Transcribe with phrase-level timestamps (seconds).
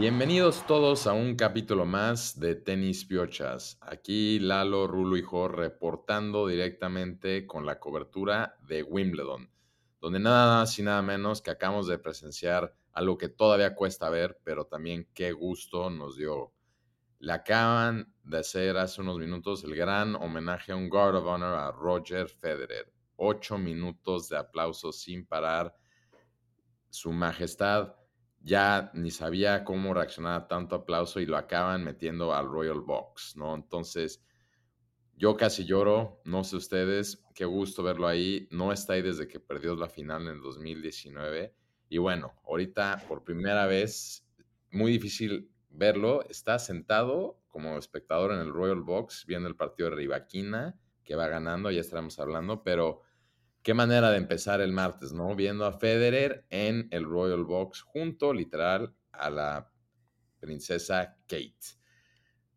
[0.00, 3.76] Bienvenidos todos a un capítulo más de Tenis Piochas.
[3.82, 9.52] Aquí Lalo, Rulo y Jor reportando directamente con la cobertura de Wimbledon,
[10.00, 14.40] donde nada más y nada menos que acabamos de presenciar algo que todavía cuesta ver,
[14.42, 16.54] pero también qué gusto nos dio.
[17.18, 21.54] Le acaban de hacer hace unos minutos el gran homenaje a un Guard of Honor
[21.56, 22.90] a Roger Federer.
[23.16, 25.76] Ocho minutos de aplausos sin parar.
[26.88, 27.99] Su majestad
[28.40, 33.36] ya ni sabía cómo reaccionar a tanto aplauso y lo acaban metiendo al Royal Box,
[33.36, 33.54] ¿no?
[33.54, 34.22] Entonces,
[35.14, 38.48] yo casi lloro, no sé ustedes, qué gusto verlo ahí.
[38.50, 41.54] No está ahí desde que perdió la final en el 2019.
[41.90, 44.26] Y bueno, ahorita por primera vez,
[44.70, 49.96] muy difícil verlo, está sentado como espectador en el Royal Box viendo el partido de
[49.96, 53.02] Rivaquina, que va ganando, ya estaremos hablando, pero
[53.62, 55.34] qué manera de empezar el martes, ¿no?
[55.34, 59.72] Viendo a Federer en el Royal Box junto, literal, a la
[60.40, 61.78] princesa Kate.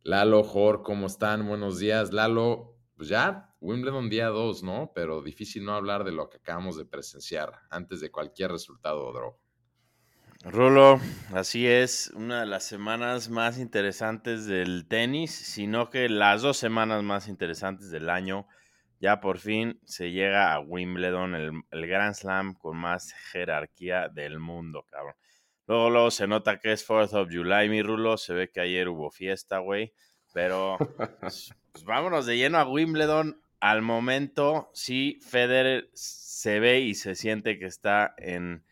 [0.04, 1.48] Lalo, Jor, ¿cómo están?
[1.48, 2.14] Buenos días.
[2.14, 4.92] Lalo, pues ya, Wimbledon día 2, ¿no?
[4.94, 9.14] Pero difícil no hablar de lo que acabamos de presenciar antes de cualquier resultado o
[9.14, 9.38] draw.
[10.45, 11.00] Rulo,
[11.34, 17.02] así es, una de las semanas más interesantes del tenis, sino que las dos semanas
[17.02, 18.45] más interesantes del año
[19.04, 24.40] ya por fin se llega a Wimbledon, el, el Grand Slam con más jerarquía del
[24.40, 25.16] mundo, cabrón.
[25.68, 28.16] Luego, luego se nota que es 4th of July, mi Rulo.
[28.16, 29.92] Se ve que ayer hubo fiesta, güey.
[30.34, 30.78] Pero
[31.20, 33.42] pues, pues, vámonos de lleno a Wimbledon.
[33.60, 38.64] Al momento, sí, Federer se ve y se siente que está en,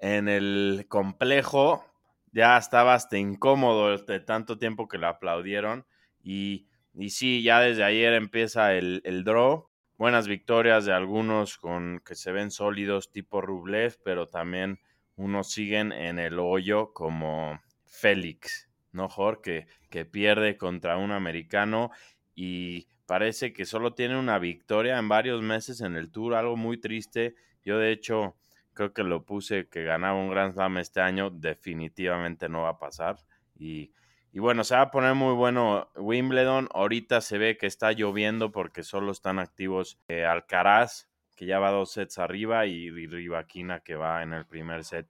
[0.00, 1.84] en el complejo.
[2.32, 5.86] Ya estaba hasta incómodo de tanto tiempo que lo aplaudieron.
[6.20, 9.67] Y, y sí, ya desde ayer empieza el, el draw
[9.98, 14.78] buenas victorias de algunos con que se ven sólidos tipo Rublev, pero también
[15.16, 19.66] unos siguen en el hoyo como Félix, ¿no, Jorge?
[19.90, 21.90] Que, pierde contra un americano
[22.34, 26.78] y parece que solo tiene una victoria en varios meses en el Tour, algo muy
[26.78, 27.34] triste.
[27.64, 28.36] Yo de hecho
[28.74, 32.78] creo que lo puse que ganaba un Grand Slam este año, definitivamente no va a
[32.78, 33.16] pasar
[33.56, 33.90] y
[34.32, 36.68] y bueno, se va a poner muy bueno Wimbledon.
[36.72, 41.70] Ahorita se ve que está lloviendo porque solo están activos eh, Alcaraz, que ya va
[41.70, 45.08] dos sets arriba, y, Rivaquina, que va en el primer set.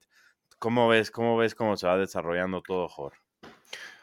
[0.59, 3.15] ¿Cómo ves, cómo ves cómo se va desarrollando todo, Jor?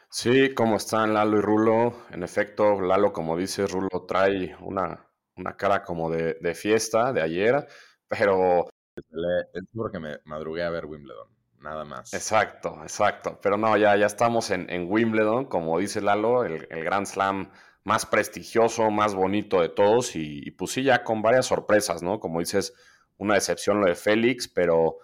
[0.08, 1.94] Sí, ¿cómo están Lalo y Rulo?
[2.10, 5.06] En efecto, Lalo, como dice, Rulo trae una,
[5.36, 7.66] una cara como de, de fiesta de ayer,
[8.08, 8.68] pero...
[8.96, 12.12] Es porque me madrugué a ver Wimbledon nada más.
[12.14, 13.38] Exacto, exacto.
[13.42, 17.50] Pero no, ya, ya estamos en, Wimbledon, como dice Lalo, el, Grand Slam
[17.84, 22.18] más prestigioso, más bonito de todos, y, pues sí, ya con varias sorpresas, ¿no?
[22.18, 22.74] Como dices,
[23.18, 24.98] una decepción lo de Félix, pero,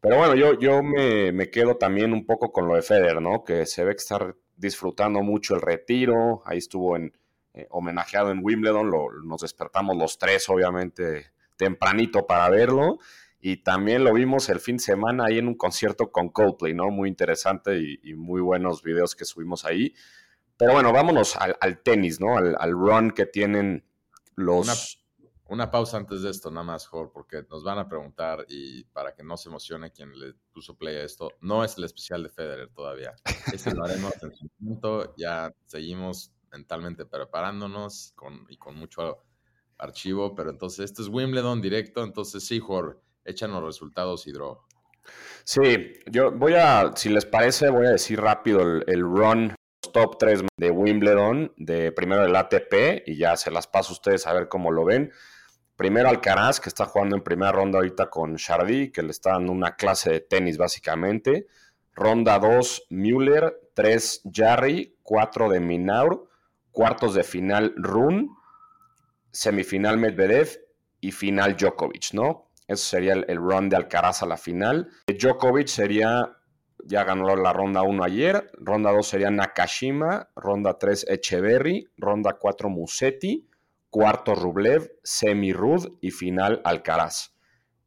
[0.00, 3.44] pero bueno, yo, yo me, quedo también un poco con lo de Federer, ¿no?
[3.44, 7.12] Que se ve que está disfrutando mucho el retiro, ahí estuvo en,
[7.54, 12.98] eh, homenajeado en Wimbledon, lo, nos despertamos los tres, obviamente, tempranito para verlo.
[13.44, 16.90] Y también lo vimos el fin de semana ahí en un concierto con Coldplay, ¿no?
[16.90, 19.92] Muy interesante y, muy buenos videos que subimos ahí.
[20.56, 22.36] Pero bueno, vámonos al, tenis, ¿no?
[22.36, 23.84] Al, run que tienen
[24.36, 25.04] los...
[25.48, 29.12] Una, pausa antes de esto, nada más, Jorge, porque nos van a preguntar y para
[29.12, 32.28] que no se emocione quien le puso play a esto, no es el especial de
[32.28, 33.12] Federer todavía.
[33.52, 39.24] Este lo haremos en su momento, ya seguimos mentalmente preparándonos con, y con mucho
[39.78, 44.66] archivo, pero entonces esto es Wimbledon directo, entonces sí, Jorge echan los resultados, Hidro.
[45.44, 49.54] Sí, yo voy a, si les parece, voy a decir rápido el, run
[49.92, 54.26] top 3 de Wimbledon, de primero el ATP, y ya se las paso a ustedes
[54.26, 55.12] a ver cómo lo ven.
[55.76, 59.52] Primero Alcaraz, que está jugando en primera ronda ahorita con Chardy, que le está dando
[59.52, 61.46] una clase de tenis básicamente.
[61.94, 63.58] Ronda 2, Müller.
[63.74, 64.96] 3, Jarry.
[65.02, 66.28] 4 de Minaur.
[66.70, 68.30] Cuartos de final, Run.
[69.30, 70.60] Semifinal, Medvedev.
[71.00, 72.51] Y final, Djokovic, ¿no?
[72.72, 74.88] Eso sería el, run de Alcaraz a la final.
[75.06, 76.38] Djokovic sería,
[76.84, 78.50] ya ganó la ronda 1 ayer.
[78.54, 80.30] Ronda 2 sería Nakashima.
[80.34, 81.86] Ronda 3 Echeverry.
[81.98, 83.46] Ronda 4 Musetti.
[83.90, 84.90] Cuarto Rublev.
[85.02, 85.98] Semi Rud.
[86.00, 87.34] Y final Alcaraz.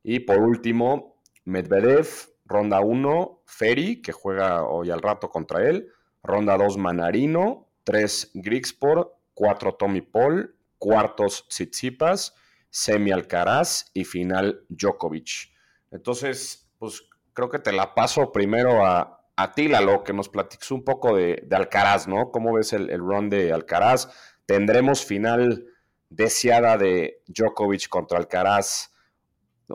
[0.04, 2.08] Y por último, Medvedev.
[2.46, 5.88] Ronda 1 Ferry, que juega hoy al rato contra él.
[6.22, 7.70] Ronda 2 Manarino.
[7.86, 9.14] 3 Grigsport.
[9.34, 10.56] 4 Tommy Paul.
[10.78, 12.36] Cuartos Tsitsipas
[12.76, 15.50] semi Alcaraz y final Djokovic.
[15.92, 20.72] Entonces, pues creo que te la paso primero a, a ti, Lalo, que nos platiques
[20.72, 22.32] un poco de, Alcaraz, ¿no?
[22.32, 24.10] ¿Cómo ves el, el, run de Alcaraz?
[24.46, 25.68] ¿Tendremos final
[26.10, 28.92] deseada de Djokovic contra Alcaraz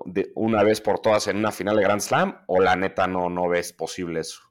[0.05, 2.45] de una vez por todas en una final de Grand Slam?
[2.49, 4.43] ¿O la neta no, no ves posible eso?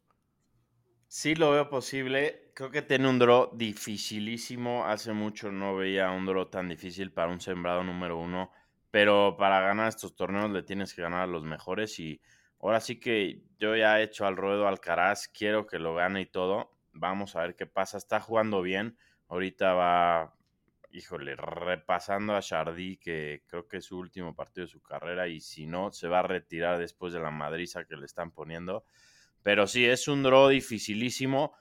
[1.07, 2.49] Sí lo veo posible.
[2.59, 4.85] Creo que tiene un draw dificilísimo.
[4.85, 8.51] Hace mucho no veía un draw tan difícil para un sembrado número uno.
[8.91, 11.97] Pero para ganar estos torneos le tienes que ganar a los mejores.
[12.00, 12.19] Y
[12.59, 15.29] ahora sí que yo ya he hecho al ruedo Alcaraz.
[15.29, 16.75] Quiero que lo gane y todo.
[16.91, 17.97] Vamos a ver qué pasa.
[17.97, 18.97] Está jugando bien.
[19.29, 20.35] Ahorita va,
[20.91, 25.29] híjole, repasando a Chardy, que creo que es su último partido de su carrera.
[25.29, 28.83] Y si no, se va a retirar después de la madriza que le están poniendo.
[29.44, 31.53] Pero sí, es un draw dificilísimo.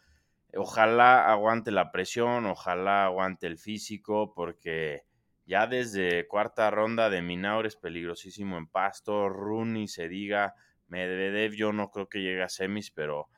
[0.55, 5.03] Ojalá aguante la presión, ojalá aguante el físico, porque
[5.45, 9.29] ya desde cuarta ronda de Minaur es peligrosísimo en pasto.
[9.29, 10.55] Rooney se diga,
[10.89, 13.29] Medvedev yo no creo que llegue a semis, pero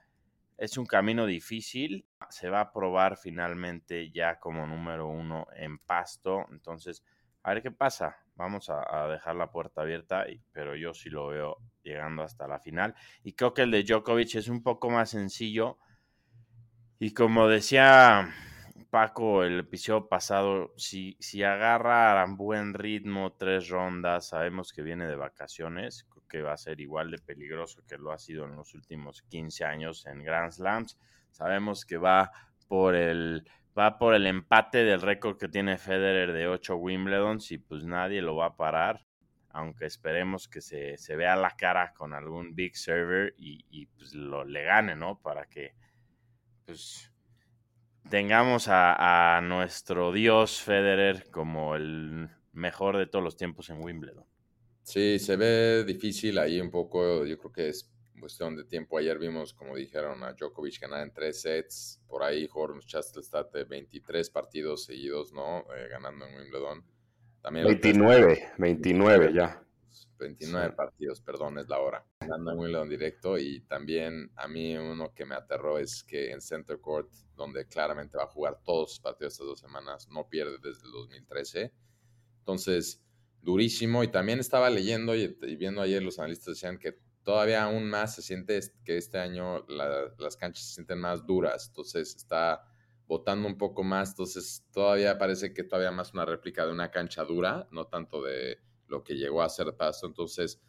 [0.57, 2.07] es un camino difícil.
[2.29, 6.47] Se va a probar finalmente ya como número uno en pasto.
[6.51, 7.03] Entonces,
[7.43, 8.17] a ver qué pasa.
[8.37, 12.95] Vamos a, dejar la puerta abierta, pero yo sí lo veo llegando hasta la final.
[13.23, 15.79] Y creo que el de Djokovic es un poco más sencillo.
[17.03, 18.29] Y como decía
[18.91, 25.07] Paco el episodio pasado, si, si agarra a buen ritmo tres rondas, sabemos que viene
[25.07, 28.75] de vacaciones, que va a ser igual de peligroso que lo ha sido en los
[28.75, 30.99] últimos 15 años en Grand Slams.
[31.31, 32.33] Sabemos que va
[32.69, 33.49] por el
[33.79, 38.21] va por el empate del récord que tiene Federer de 8 Wimbledons y pues nadie
[38.21, 39.07] lo va a parar,
[39.49, 44.65] aunque esperemos que se, vea la cara con algún big server y, pues lo le
[44.65, 45.19] gane, ¿no?
[45.19, 45.80] Para que
[46.71, 47.11] pues
[48.09, 54.25] tengamos a, a nuestro dios Federer como el mejor de todos los tiempos en Wimbledon.
[54.83, 57.91] Sí, se ve difícil ahí un poco, yo creo que es
[58.21, 58.99] cuestión de tiempo.
[58.99, 62.01] Ayer vimos, como dijeron, a Djokovic ganar en tres sets.
[62.07, 65.61] Por ahí Horns está de 23 partidos seguidos, ¿no?
[65.75, 66.85] Eh, ganando en Wimbledon.
[67.41, 69.65] También 29, 29 ya.
[70.19, 72.05] 29 partidos, perdón, es la hora.
[72.21, 73.39] En Wimbledon directo.
[73.39, 78.17] Y también a mí uno que me aterró es que en Center Court, donde claramente
[78.17, 81.73] va a jugar todos sus partidos estas dos semanas, no pierde desde el 2013.
[82.39, 83.03] Entonces,
[83.43, 84.05] durísimo.
[84.05, 88.23] Y también estaba leyendo y viendo ayer los analistas decían que todavía aún más se
[88.23, 92.65] siente que este año las canchas se sienten más duras, entonces está
[93.07, 97.25] botando un poco más, entonces todavía parece que todavía más una réplica de una cancha
[97.25, 98.59] dura, no tanto de
[98.91, 100.61] lo que llegó a ser paso, entonces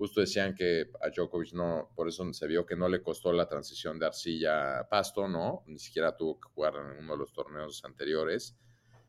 [0.00, 3.46] justo decían que a Djokovic no, por eso se vio que no le costó la
[3.46, 5.62] transición de arcilla a pasto, ¿no?
[5.66, 8.56] Ni siquiera tuvo que jugar en uno de los torneos anteriores.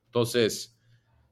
[0.07, 0.77] Entonces,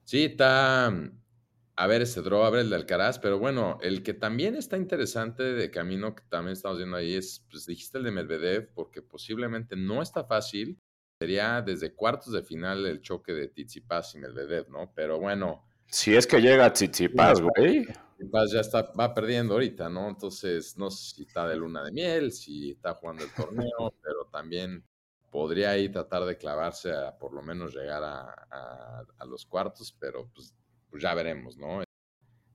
[0.04, 4.14] sí, está, a ver ese draw, a ver el de Alcaraz, pero bueno, el que
[4.14, 8.12] también está interesante de camino, que también estamos viendo ahí, es, pues dijiste el de
[8.12, 10.78] Medvedev, porque posiblemente no está fácil.
[11.20, 14.90] Sería desde cuartos de final el choque de Tsitsipas y Medvedev, ¿no?
[14.94, 15.66] Pero bueno.
[15.90, 17.86] Si es que llega Tsitsipas, güey.
[17.86, 20.08] Tsitsipas ya está, va perdiendo ahorita, ¿no?
[20.08, 24.26] Entonces, no sé si está de luna de miel, si está jugando el torneo, pero
[24.30, 24.84] también
[25.30, 30.28] podría ahí tratar de clavarse a por lo menos llegar a, a los cuartos, pero
[30.34, 30.54] pues
[30.90, 31.82] pues ya veremos, ¿no?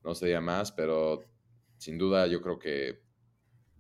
[0.03, 1.23] No sería más, pero
[1.77, 3.01] sin duda yo creo que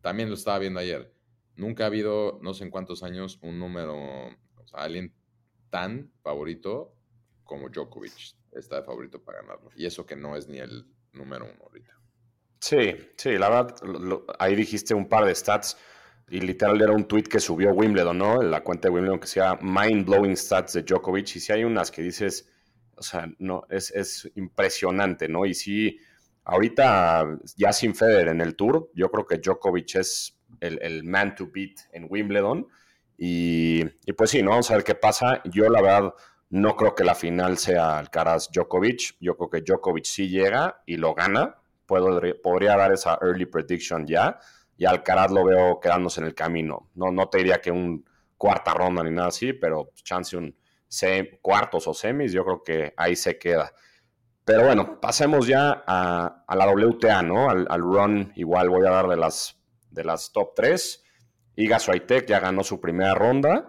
[0.01, 1.13] también lo estaba viendo ayer.
[1.55, 5.13] Nunca ha habido, no sé en cuántos años, un número, o sea, alguien
[5.69, 6.95] tan favorito
[7.43, 9.69] como Djokovic está de favorito para ganarlo.
[9.75, 11.99] Y eso que no es ni el número uno ahorita.
[12.59, 13.75] Sí, sí, la verdad,
[14.39, 15.77] ahí dijiste un par de stats
[16.29, 18.41] y literal era un tweet que subió Wimbledon, ¿no?
[18.41, 21.35] En la cuenta de Wimbledon que se llama Mind Blowing Stats de Djokovic.
[21.35, 22.49] Y si hay unas que dices,
[22.95, 25.45] o sea, no, es, impresionante, ¿no?
[25.45, 25.99] Y sí,
[26.43, 31.47] ahorita ya sin Federer en el Tour, yo creo que Djokovic es el, man to
[31.53, 32.67] beat en Wimbledon.
[33.17, 33.85] Y,
[34.17, 34.51] pues sí, ¿no?
[34.51, 35.41] Vamos a ver qué pasa.
[35.45, 36.13] Yo la verdad
[36.49, 39.17] no creo que la final sea Alcaraz Djokovic.
[39.19, 41.55] Yo creo que Djokovic sí llega y lo gana.
[41.85, 44.39] Puedo, podría dar esa early prediction ya.
[44.77, 46.89] Y Alcaraz lo veo quedándose en el camino.
[46.95, 48.05] No, no te diría que un
[48.37, 50.55] cuarta ronda ni nada así, pero chance un
[51.41, 53.71] cuartos o semis, yo creo que ahí se queda.
[54.43, 57.49] Pero bueno, pasemos ya a, la WTA, ¿no?
[57.49, 59.57] Al, run, igual voy a dar de las,
[59.89, 61.03] de las top 3.
[61.55, 63.67] Iga Swiatek ya ganó su primera ronda.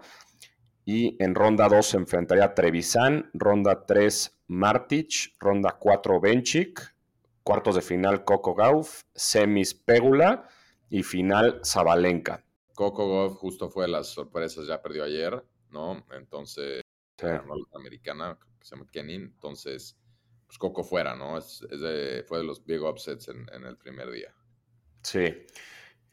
[0.89, 6.95] Y en ronda 2 se enfrentaría a Trevisan, ronda 3 Martic, ronda 4 Benchik,
[7.43, 10.47] cuartos de final Coco Gauff, semis Pegula
[10.89, 12.41] y final Zabalenka.
[12.73, 16.05] Coco Gauff justo fue de las sorpresas, ya perdió ayer, ¿no?
[16.13, 16.83] Entonces
[17.21, 19.97] la americana, que se llama Kenin, entonces,
[20.45, 21.37] pues Coco fuera, ¿no?
[21.37, 24.33] Es, de, fue de los big upsets en, el primer día.
[25.01, 25.25] Sí.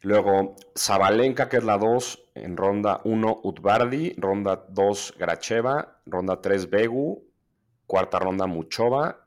[0.05, 6.69] Luego, Zabalenka, que es la 2, en ronda 1, Utbardi, ronda 2, Gracheva, ronda 3,
[6.69, 7.27] Begu,
[7.87, 9.25] cuarta ronda, Muchova,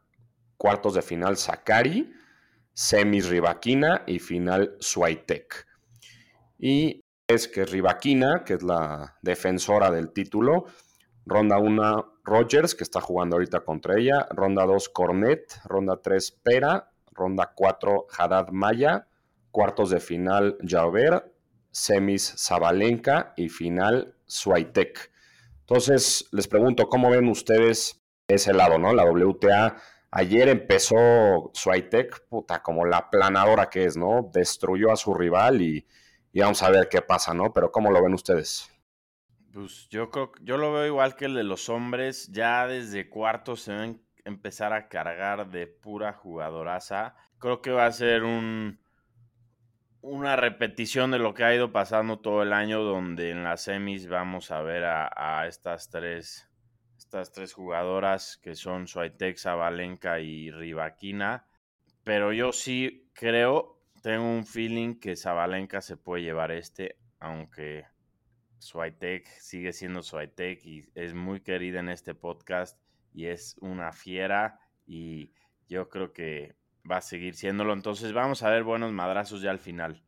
[0.57, 2.15] cuartos de final, Sakari,
[2.73, 5.67] semis, Rivaquina y final, Swiatek.
[6.61, 10.67] Y 3, que es Rivaquina, que es la defensora del título.
[11.27, 14.29] Ronda 1, Rogers, que está jugando ahorita contra ella.
[14.31, 15.61] Ronda 2, Cornet.
[15.65, 16.93] Ronda 3, Pera.
[17.11, 19.08] Ronda 4, Haddad Maya.
[19.59, 21.35] Cuartos de final, Javer.
[21.73, 23.33] Semis, Zabalenka.
[23.37, 25.11] Y final, Swiatek.
[25.63, 28.95] Entonces, les pregunto, ¿cómo ven ustedes ese lado, no?
[28.95, 29.75] La WTA.
[30.13, 34.31] Ayer empezó Swiatek, puta, como la planadora que es, ¿no?
[34.33, 35.85] Destruyó a su rival y,
[36.33, 37.53] y vamos a ver qué pasa, ¿no?
[37.53, 38.71] Pero ¿cómo lo ven ustedes?
[39.53, 42.29] Pues yo creo, yo lo veo igual que el de los hombres.
[42.31, 47.17] Ya desde cuartos se ven empezar a cargar de pura jugadoraza.
[47.41, 48.79] Creo que va a ser un
[50.09, 54.09] una repetición de lo que ha ido pasando todo el año, donde en las semis
[54.09, 56.49] vamos a ver a, estas tres
[56.97, 61.47] estas tres jugadoras que son Suaitex, Valenca y Rivaquina.
[62.05, 67.87] Pero yo sí creo, tengo un feeling que Zabalenka se puede llevar este, aunque
[68.59, 72.81] Swiatek sigue siendo Swiatek y es muy querida en este podcast
[73.13, 75.33] y es una fiera y
[75.69, 76.58] yo creo que
[76.91, 77.73] va a seguir siéndolo.
[77.73, 80.03] Entonces vamos a ver buenos madrazos ya al final.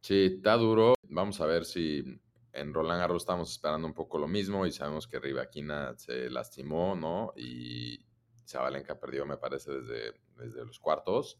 [0.00, 0.94] Sí, está duro.
[1.08, 2.20] Vamos a ver si
[2.52, 6.94] en Roland Garros estamos esperando un poco lo mismo y sabemos que Rivaquina se lastimó,
[6.94, 7.32] ¿no?
[7.36, 8.04] Y
[8.46, 11.38] Zabalenka perdió, me parece, desde, desde los cuartos.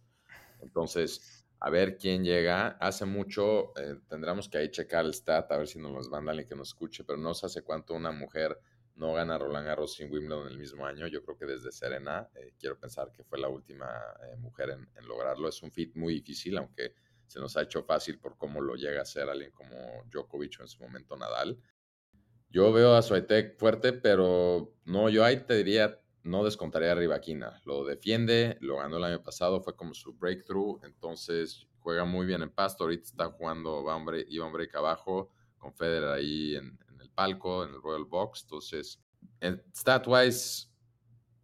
[0.60, 2.76] Entonces, a ver quién llega.
[2.80, 6.40] Hace mucho, eh, tendremos que ahí checar el stat, a ver si nos los mandan
[6.40, 8.58] y que nos escuche, pero no sé hace cuánto una mujer
[8.94, 11.06] no gana Roland Garros sin Wimbledon en el mismo año.
[11.06, 13.88] Yo creo que desde Serena, eh, quiero pensar que fue la última
[14.24, 15.48] eh, mujer en, lograrlo.
[15.48, 16.94] Es un fit muy difícil, aunque
[17.26, 19.76] se nos ha hecho fácil por cómo lo llega a hacer alguien como
[20.10, 21.58] Djokovic o en su momento Nadal.
[22.50, 27.60] Yo veo a Swiatek fuerte, pero no, yo ahí te diría no descontaría a Rivaquina.
[27.64, 32.42] Lo defiende, lo ganó el año pasado, fue como su breakthrough, entonces juega muy bien
[32.42, 32.84] en pasto.
[32.84, 36.78] Ahorita está jugando, va hombre, iba break abajo, con Federer ahí en,
[37.14, 38.42] palco, en el Royal Box.
[38.42, 39.00] Entonces,
[39.74, 40.68] stat-wise,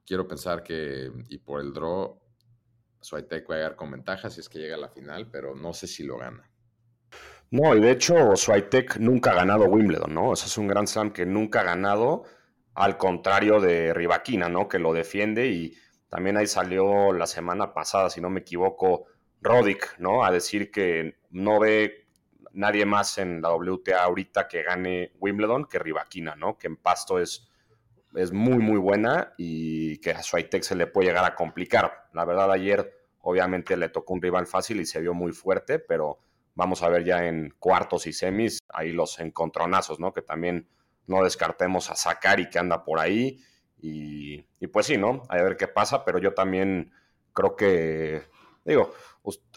[0.07, 2.21] quiero pensar que, y por el draw,
[3.01, 5.73] Swiatek va a llegar con ventaja si es que llega a la final, pero no
[5.73, 6.51] sé si lo gana.
[7.51, 10.31] No, y de hecho, Swiatek nunca ha ganado Wimbledon, ¿no?
[10.31, 12.25] O sea, es un Grand Slam que nunca ha ganado
[12.75, 14.69] al contrario de Rivaquina, ¿no?
[14.69, 15.75] Que lo defiende y
[16.09, 19.07] también ahí salió la semana pasada, si no me equivoco,
[19.41, 20.25] Roddick, ¿no?
[20.25, 22.08] A decir que no ve
[22.53, 26.59] nadie más en la WTA ahorita que gane Wimbledon que Rivaquina, ¿no?
[26.59, 27.49] Que en pasto es,
[28.15, 32.09] es muy, muy buena y que a Swiatek se le puede llegar a complicar.
[32.13, 36.19] La verdad, ayer obviamente le tocó un rival fácil y se vio muy fuerte, pero
[36.55, 40.13] vamos a ver ya en cuartos y semis ahí los encontronazos, ¿no?
[40.13, 40.69] Que también
[41.07, 43.41] no descartemos a Sakari que anda por ahí.
[43.81, 45.23] Y, pues sí, ¿no?
[45.29, 46.93] A ver qué pasa, pero yo también
[47.33, 48.23] creo que,
[48.65, 48.93] digo,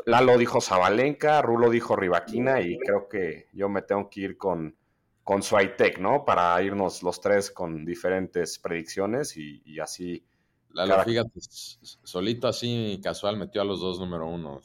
[0.06, 4.76] Lalo dijo Zabalenka, Rulo dijo Rivaquina y creo que yo me tengo que ir con,
[5.24, 6.26] con Swiatek, ¿no?
[6.26, 10.26] Para irnos los tres con diferentes predicciones y, así.
[10.74, 14.62] Lalo, fíjate, solito así casual metió a los dos número uno.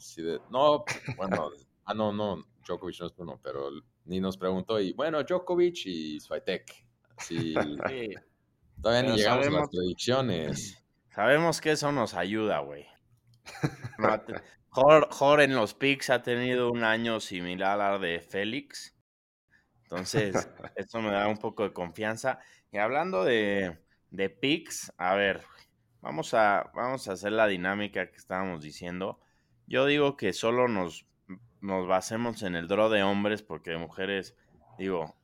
[0.49, 0.85] no,
[1.17, 1.51] bueno,
[1.83, 3.69] ah, no, no, Djokovic no es uno, pero
[4.05, 4.79] ni nos preguntó.
[4.79, 6.85] Y bueno, Djokovic y Swiatek.
[7.19, 7.53] Sí.
[8.81, 10.83] Todavía ni llegamos a las predicciones.
[11.09, 12.85] Sabemos que eso nos ayuda, güey.
[14.77, 18.95] Jor, en los picks ha tenido un año similar al de Félix.
[19.83, 20.35] Entonces,
[20.75, 22.39] eso me da un poco de confianza.
[22.71, 23.79] Y hablando de,
[24.11, 25.43] de picks, a ver,
[26.01, 29.19] vamos a, vamos a hacer la dinámica que estábamos diciendo.
[29.65, 31.07] Yo digo que solo nos
[31.61, 34.35] nos basemos en el draw de hombres, porque de mujeres,
[34.77, 35.15] digo,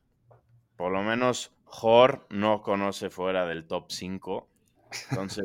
[0.76, 4.48] por lo menos Jor no conoce fuera del top 5.
[5.10, 5.44] Entonces,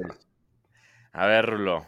[1.11, 1.85] a ver, Rulo,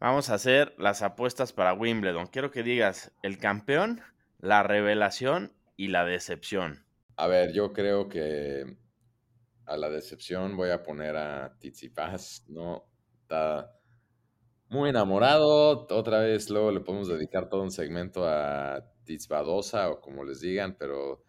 [0.00, 2.26] vamos a hacer las apuestas para Wimbledon.
[2.26, 4.00] Quiero que digas el campeón,
[4.38, 6.84] la revelación y la decepción.
[7.16, 8.76] A ver, yo creo que
[9.66, 12.84] a la decepción voy a poner a Tsitsipas, ¿no?
[13.22, 13.78] Está
[14.68, 15.86] muy enamorado.
[15.90, 20.76] Otra vez luego le podemos dedicar todo un segmento a Titzbadosa o como les digan,
[20.78, 21.24] pero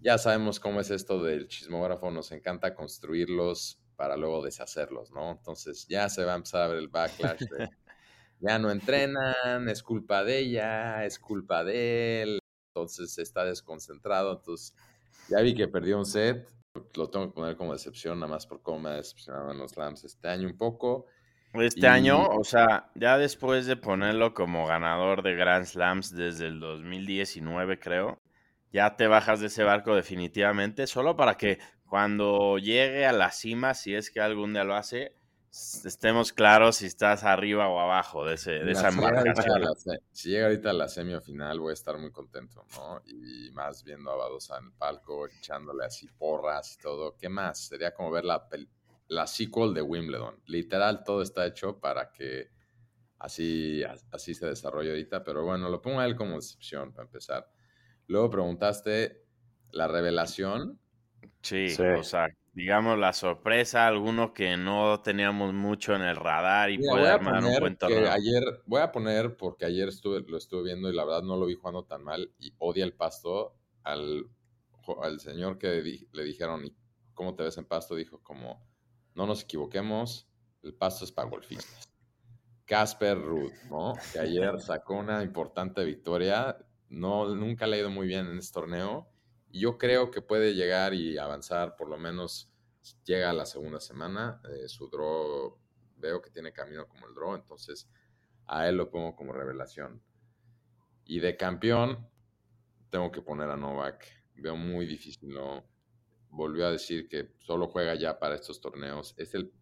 [0.00, 2.10] ya sabemos cómo es esto del chismógrafo.
[2.10, 5.32] Nos encanta construirlos para luego deshacerlos, ¿no?
[5.32, 7.70] Entonces ya se va a empezar a ver el backlash de
[8.46, 12.38] ya no entrenan, es culpa de ella, es culpa de él.
[12.74, 14.36] Entonces está desconcentrado.
[14.36, 14.74] Entonces
[15.28, 16.48] ya vi que perdió un set.
[16.96, 19.76] Lo tengo que poner como decepción, nada más por cómo me ha decepcionado en los
[19.76, 21.06] Lams este año un poco.
[21.52, 26.58] Este año, o sea, ya después de ponerlo como ganador de Grand Slams desde el
[26.58, 28.20] 2019, creo,
[28.72, 33.74] ya te bajas de ese barco definitivamente, solo para que cuando llegue a la cima,
[33.74, 35.14] si es que algún día lo hace,
[35.54, 39.62] estemos claros si estás arriba o abajo de, ese, de esa embarcación.
[40.10, 43.00] Si llega ahorita a la semifinal, voy a estar muy contento, ¿no?
[43.06, 47.16] Y más viendo a Badosa en el palco, echándole así porras y todo.
[47.16, 47.68] ¿Qué más?
[47.68, 48.48] Sería como ver la,
[49.08, 50.40] la sequel de Wimbledon.
[50.46, 52.50] Literal, todo está hecho para que
[53.20, 55.22] así, así se desarrolle ahorita.
[55.22, 57.48] Pero bueno, lo pongo a él como excepción para empezar.
[58.08, 59.22] Luego preguntaste
[59.70, 60.80] la revelación.
[61.42, 61.82] Sí, sí.
[61.82, 67.08] o sea, digamos, la sorpresa, alguno que no teníamos mucho en el radar y puede
[67.08, 68.10] armar un buen torneo.
[68.10, 71.46] Ayer, voy a poner, porque ayer estuve, lo estuve viendo y la verdad no lo
[71.46, 74.26] vi jugando tan mal y odia el pasto al,
[75.02, 76.62] al señor que le dijeron,
[77.12, 77.96] ¿cómo te ves en pasto?
[77.96, 78.64] Dijo como,
[79.14, 80.28] no nos equivoquemos,
[80.62, 81.88] el pasto es para golfistas.
[82.66, 83.94] Casper Ruth, ¿no?
[84.12, 86.56] Que ayer sacó una importante victoria.
[86.88, 89.13] No, nunca le ha ido muy bien en este torneo
[89.60, 92.50] yo creo que puede llegar y avanzar, por lo menos
[93.04, 94.40] llega a la segunda semana.
[94.50, 95.56] Eh, su draw,
[95.96, 97.88] veo que tiene camino como el draw, entonces
[98.46, 100.02] a él lo pongo como revelación.
[101.04, 102.08] Y de campeón,
[102.90, 104.06] tengo que poner a Novak.
[104.34, 105.64] Veo muy difícil, ¿no?
[106.30, 109.14] Volvió a decir que solo juega ya para estos torneos.
[109.16, 109.52] Es el,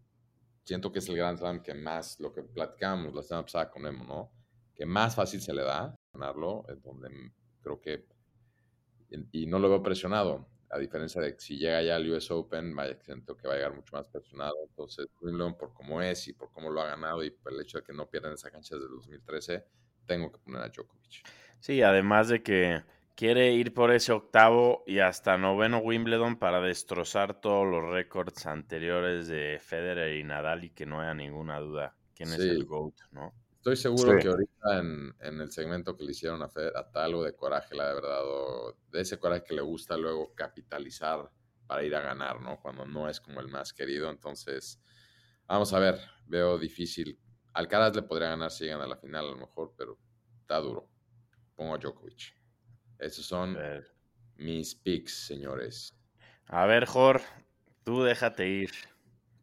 [0.63, 3.85] siento que es el Grand Slam que más, lo que platicamos la semana pasada con
[3.85, 4.31] Emo, ¿no?
[4.73, 7.09] Que más fácil se le da ganarlo, es donde
[7.61, 8.07] creo que
[9.31, 10.47] y no lo veo presionado.
[10.69, 13.57] A diferencia de que si llega ya al US Open, vaya, siento que va a
[13.57, 14.55] llegar mucho más presionado.
[14.67, 17.77] Entonces, Wimbledon, por cómo es y por cómo lo ha ganado y por el hecho
[17.77, 19.65] de que no pierden esa cancha desde el 2013,
[20.07, 21.27] tengo que poner a Djokovic.
[21.59, 22.83] Sí, además de que
[23.15, 29.27] quiere ir por ese octavo y hasta noveno Wimbledon para destrozar todos los récords anteriores
[29.27, 33.33] de Federer y Nadal y que no haya ninguna duda quién es el GOAT, ¿no?
[33.63, 37.33] Estoy seguro que ahorita en, el segmento que le hicieron a Fed, hasta algo de
[37.33, 38.21] coraje la de verdad,
[38.91, 41.31] de ese coraje que le gusta luego capitalizar
[41.65, 42.59] para ir a ganar, ¿no?
[42.59, 44.09] Cuando no es como el más querido.
[44.09, 44.81] Entonces,
[45.47, 47.17] vamos a ver, veo difícil.
[47.53, 49.97] Alcaraz le podría ganar si llegan a la final a lo mejor, pero
[50.41, 50.89] está duro.
[51.55, 52.35] Pongo a Djokovic.
[52.99, 53.57] Esos son
[54.35, 55.97] mis picks, señores.
[56.47, 57.21] A ver, Jor,
[57.85, 58.71] tú déjate ir.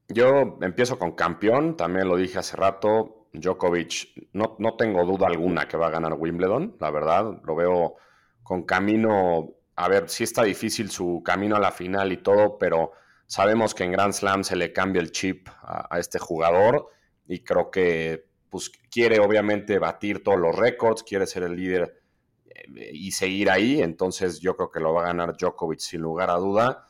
[0.08, 5.68] Yo empiezo con campeón, también lo dije hace rato Djokovic, no, no tengo duda alguna
[5.68, 7.96] que va a ganar Wimbledon, la verdad, lo veo
[8.42, 12.92] con camino, a ver, sí está difícil su camino a la final y todo, pero
[13.26, 16.88] sabemos que en Grand Slam se le cambia el chip a, este jugador
[17.28, 22.02] y creo que pues, quiere obviamente batir todos los récords, quiere ser el líder
[22.46, 26.30] eh, y seguir ahí, entonces yo creo que lo va a ganar Djokovic sin lugar
[26.30, 26.86] a duda.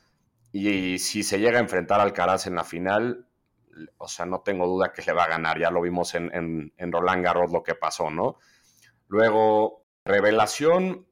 [0.53, 3.26] Y si se llega a enfrentar al Caraz en la final,
[3.99, 5.59] o sea, no tengo duda que le va a ganar.
[5.59, 8.38] Ya lo vimos en, en, Roland Garros lo que pasó, ¿no?
[9.09, 11.07] Luego, revelación,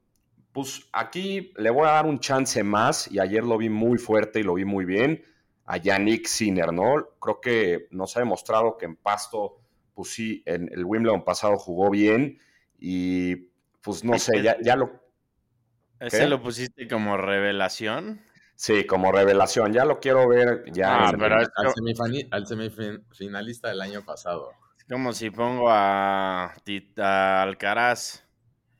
[0.51, 4.39] pues aquí le voy a dar un chance más y ayer lo vi muy fuerte
[4.39, 5.23] y lo vi muy bien
[5.65, 7.09] a Yannick Sinner, ¿no?
[7.19, 9.61] Creo que nos ha demostrado que en Pasto,
[9.93, 12.39] pues sí, en el Wimbledon pasado jugó bien
[12.79, 13.35] y
[13.81, 14.91] pues no sé, ya, ya lo...
[15.99, 18.21] ¿Ese lo pusiste como revelación?
[18.59, 19.71] Sí, como revelación.
[19.71, 21.07] Ya lo quiero ver ya.
[21.07, 24.51] Ah, pero al, semifinalista del año pasado.
[24.77, 28.25] Es como si pongo a Tita Alcaraz.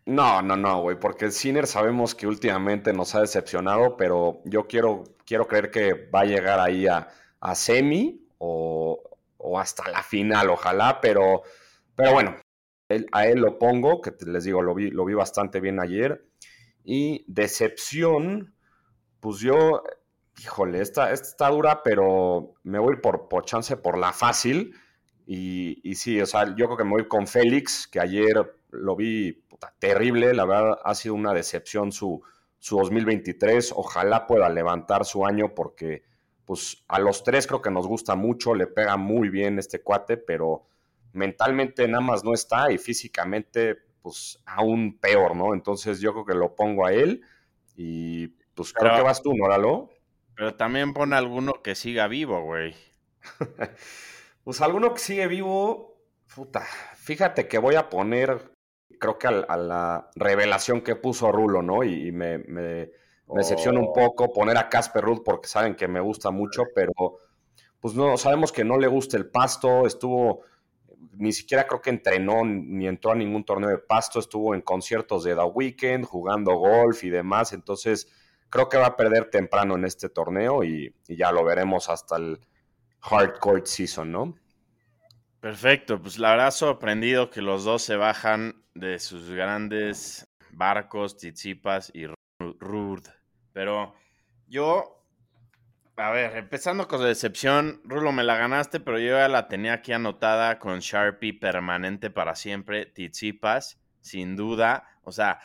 [0.06, 4.68] No, no, no, güey, porque el Sinner sabemos que últimamente nos ha decepcionado, pero yo
[4.68, 7.08] quiero, quiero creer que va a llegar ahí a,
[7.56, 9.02] semi o,
[9.58, 11.44] hasta la final, ojalá, pero,
[11.96, 12.36] pero bueno,
[13.13, 16.26] a él lo pongo, que les digo, lo vi, lo vi bastante bien ayer.
[16.84, 18.54] Y decepción,
[19.19, 19.84] pues yo,
[20.41, 24.73] híjole, esta, está dura, pero me voy por, por chance por la fácil.
[25.25, 28.95] Y, y, sí, o sea, yo creo que me voy con Félix, que ayer lo
[28.95, 29.43] vi
[29.79, 32.21] terrible, la verdad ha sido una decepción su,
[32.58, 33.73] su 2023.
[33.75, 36.03] Ojalá pueda levantar su año porque
[36.45, 40.17] pues a los tres creo que nos gusta mucho, le pega muy bien este cuate,
[40.17, 40.65] pero
[41.13, 45.53] mentalmente nada más no está y físicamente pues aún peor, ¿no?
[45.53, 47.21] Entonces yo creo que lo pongo a él
[47.75, 49.89] y pues creo que vas tú, ¿no,
[50.36, 52.76] Pero también pone alguno que siga vivo, güey.
[54.43, 56.04] pues alguno que sigue vivo,
[56.36, 56.65] puta.
[56.98, 58.52] Fíjate que voy a poner,
[59.00, 61.86] creo que a, la revelación que puso Rulo, ¿no?
[61.86, 62.91] Y, me, me,
[63.34, 63.93] decepciona un oh.
[63.93, 66.91] poco poner a Casper Ruth porque saben que me gusta mucho, pero
[67.80, 70.41] pues no, sabemos que no le gusta el pasto, estuvo
[71.13, 75.24] ni siquiera creo que entrenó ni entró a ningún torneo de pasto, estuvo en conciertos
[75.24, 78.10] de The Weeknd, jugando golf y demás, entonces
[78.49, 82.39] creo que va a perder temprano en este torneo y, ya lo veremos hasta el
[83.01, 84.35] hardcore season, ¿no?
[85.39, 91.91] Perfecto, pues la verdad sorprendido que los dos se bajan de sus grandes barcos, Tizipas
[91.93, 92.07] y
[92.39, 93.07] Rud.
[93.53, 93.95] Pero
[94.47, 95.05] yo,
[95.95, 99.73] a ver, empezando con la decepción, Rulo, me la ganaste, pero yo ya la tenía
[99.73, 104.88] aquí anotada con Sharpie permanente para siempre, Tizipas, sin duda.
[105.03, 105.39] O sea,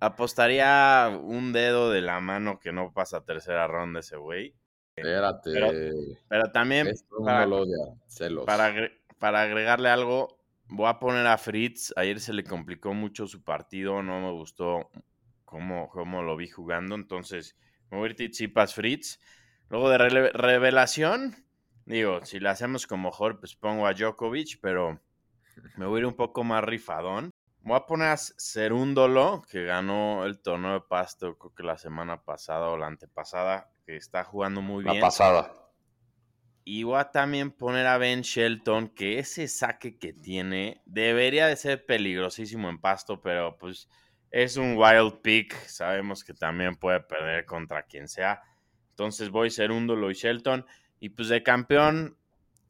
[0.00, 4.54] apostaría un dedo de la mano que no pasa tercera ronda ese güey.
[4.96, 5.52] Espérate.
[6.28, 6.88] Pero, también,
[7.24, 7.46] para,
[8.46, 11.92] para, para agregarle algo, voy a poner a Fritz.
[11.96, 14.90] Ayer se le complicó mucho su partido, no me gustó
[15.44, 16.94] cómo, cómo lo vi jugando.
[16.94, 17.56] Entonces,
[17.90, 19.20] me voy a ir Tizipas Fritz.
[19.68, 21.34] Luego de revelación,
[21.84, 25.00] digo, si la hacemos con mejor, pues pongo a Djokovic, pero
[25.76, 27.30] me voy a ir un poco más rifadón.
[27.66, 32.22] Voy a poner a Cerúndolo, que ganó el torneo de pasto, creo que la semana
[32.22, 34.94] pasada o la antepasada, que está jugando muy bien.
[34.94, 35.52] La pasada.
[36.62, 41.56] Y voy a también poner a Ben Shelton, que ese saque que tiene debería de
[41.56, 43.88] ser peligrosísimo en pasto, pero pues
[44.30, 45.52] es un wild pick.
[45.66, 48.42] Sabemos que también puede perder contra quien sea.
[48.90, 50.64] Entonces voy Cerúndolo y Shelton.
[51.00, 52.16] Y pues de campeón,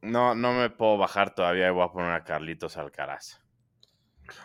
[0.00, 3.45] no, no me puedo bajar todavía y voy a poner a Carlitos Alcaraz.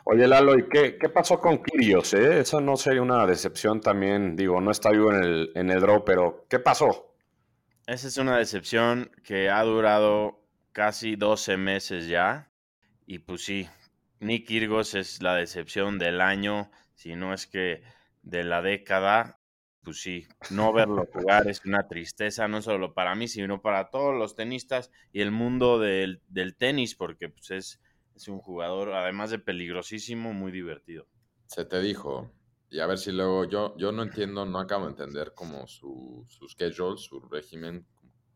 [0.06, 2.14] Oye, Lalo, ¿y qué, qué pasó con Kirios?
[2.14, 2.40] Eh?
[2.40, 4.36] Eso no sería una decepción también.
[4.36, 7.16] Digo, no está vivo en el, en el draw, pero ¿qué pasó?
[7.88, 12.52] Esa es una decepción que ha durado casi 12 meses ya.
[13.06, 13.68] Y pues sí,
[14.20, 17.84] Nick Kyrgios es la decepción del año, si no es que
[18.22, 19.42] de la década
[19.84, 24.16] pues sí, no verlo jugar es una tristeza, no solo para mí, sino para todos
[24.16, 26.22] los tenistas y el mundo del,
[26.58, 27.82] tenis, porque pues es,
[28.22, 31.08] es, un jugador, además de peligrosísimo, muy divertido.
[31.48, 32.32] Se te dijo,
[32.70, 36.26] y a ver si luego, yo, yo no entiendo, no acabo de entender como su,
[36.28, 37.86] su schedule, su régimen,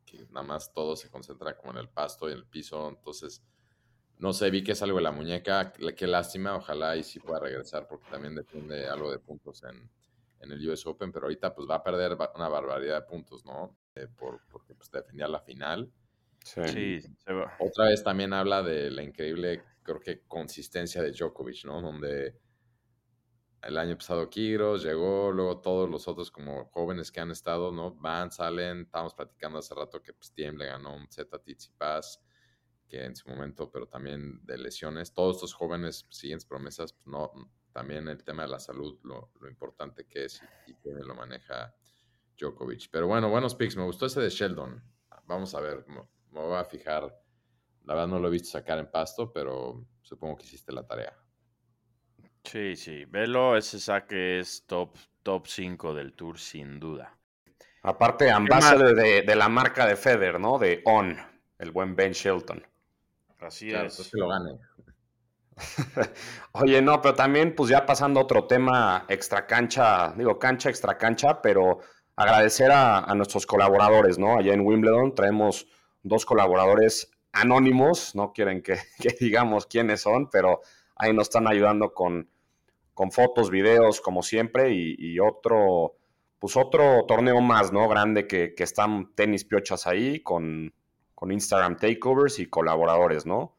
[0.05, 3.43] que nada más todo se concentra como en el pasto y en el piso, entonces...
[4.17, 7.37] No sé, vi que es algo de la muñeca, qué lástima, ojalá y sí pueda
[7.41, 9.89] regresar porque también depende algo de puntos en,
[10.39, 13.75] en el US Open, pero ahorita pues va a perder una barbaridad de puntos, ¿no?
[13.95, 15.91] Eh, por, porque pues defendía la final.
[16.43, 17.55] Sí, se va.
[17.59, 21.81] Otra vez también habla de la increíble, creo que, consistencia de Djokovic, ¿no?
[21.81, 22.37] Donde
[23.61, 27.95] el año pasado Kyrgios llegó, luego todos los otros como jóvenes que han estado, ¿no?
[27.95, 32.21] Van, salen, estábamos platicando hace rato que pues Tiem le ganó un Z Tsitsipas,
[32.87, 35.13] que en su momento, pero también de lesiones.
[35.13, 37.31] Todos estos jóvenes siguientes promesas, pues no,
[37.71, 41.75] también el tema de la salud, lo, importante que es y, que lo maneja
[42.37, 42.89] Djokovic.
[42.91, 43.75] Pero bueno, buenos picks.
[43.75, 44.83] Me gustó ese de Sheldon.
[45.25, 47.24] Vamos a ver, me, voy a fijar.
[47.85, 51.13] La verdad no lo he visto sacar en pasto, pero supongo que hiciste la tarea.
[52.43, 53.05] Sí, sí.
[53.05, 57.17] Velo, ese saque es top, top 5 del tour, sin duda.
[57.81, 60.57] Aparte, ambassador de, de, la marca de Feder, ¿no?
[60.57, 61.15] De On,
[61.59, 62.65] el buen Ben Shelton.
[63.39, 63.95] Así es.
[63.95, 64.59] Pues que lo gane.
[66.53, 70.97] Oye, no, pero también, pues ya pasando a otro tema extra cancha, digo cancha, extra
[70.97, 71.79] cancha, pero
[72.15, 74.37] agradecer a, nuestros colaboradores, ¿no?
[74.37, 75.67] Allá en Wimbledon traemos
[76.03, 78.79] dos colaboradores anónimos, no quieren que,
[79.19, 80.61] digamos quiénes son, pero
[80.95, 82.29] ahí nos están ayudando con,
[82.93, 85.97] con fotos, videos, como siempre, y, otro,
[86.39, 87.87] pues otro torneo más, ¿no?
[87.87, 90.73] Grande que, están tenis piochas ahí con,
[91.13, 93.57] con Instagram takeovers y colaboradores, ¿no?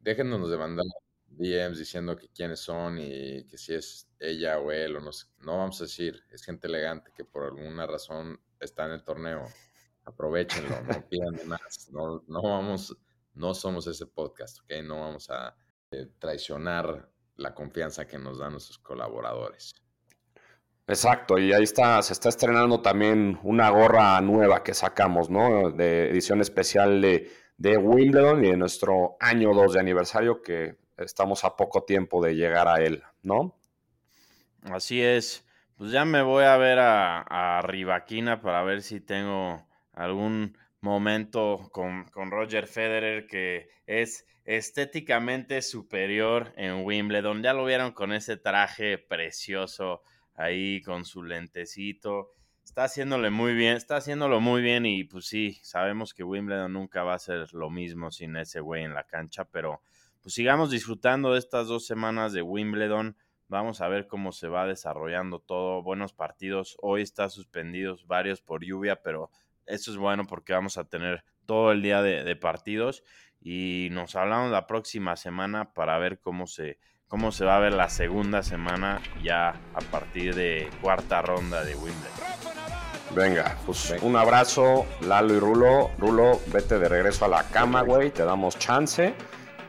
[0.00, 0.86] Déjenos de mandar
[1.28, 5.58] DMs diciendo que quiénes son y que si es ella o él o no No
[5.58, 9.46] vamos a decir, es gente elegante que por alguna razón está en el torneo.
[10.06, 11.90] Aprovechenlo, no pidan más.
[11.92, 12.96] No, no vamos,
[13.34, 14.82] no somos ese podcast, ¿ok?
[14.84, 15.54] No vamos a
[15.90, 19.74] eh, traicionar la confianza que nos dan nuestros colaboradores.
[20.88, 25.70] Exacto, y ahí está, se está estrenando también una gorra nueva que sacamos, ¿no?
[25.70, 31.44] De edición especial de, de Wimbledon y de nuestro año 2 de aniversario que estamos
[31.44, 33.58] a poco tiempo de llegar a él, ¿no?
[34.62, 35.44] Así es.
[35.76, 37.20] Pues ya me voy a ver a,
[37.58, 39.65] a Rivaquina para ver si tengo
[39.96, 47.42] algún momento con, con, Roger Federer que es estéticamente superior en Wimbledon.
[47.42, 50.02] Ya lo vieron con ese traje precioso
[50.34, 52.30] ahí con su lentecito.
[52.62, 57.02] Está haciéndole muy bien, está haciéndolo muy bien y pues sí, sabemos que Wimbledon nunca
[57.02, 59.80] va a ser lo mismo sin ese güey en la cancha, pero
[60.20, 63.16] pues sigamos disfrutando de estas dos semanas de Wimbledon.
[63.48, 65.82] Vamos a ver cómo se va desarrollando todo.
[65.82, 66.76] Buenos partidos.
[66.82, 69.30] Hoy está suspendidos varios por lluvia, pero
[69.66, 73.02] eso es bueno porque vamos a tener todo el día de, partidos.
[73.40, 77.74] Y nos hablamos la próxima semana para ver cómo se, cómo se va a ver
[77.74, 82.26] la segunda semana ya a partir de cuarta ronda de Wimbledon.
[83.14, 85.90] Venga, pues un abrazo, Lalo y Rulo.
[85.98, 88.10] Rulo, vete de regreso a la cama, güey.
[88.10, 89.14] Te damos chance.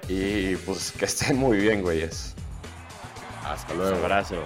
[0.07, 2.35] Y pues que estén muy bien, güeyes.
[3.43, 3.97] Hasta luego.
[3.97, 4.43] Un abrazo.